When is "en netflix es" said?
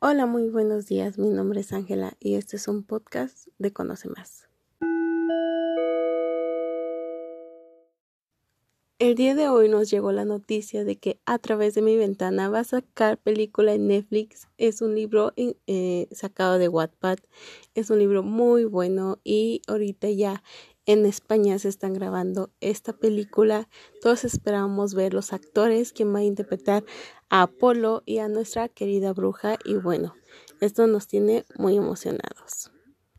13.74-14.82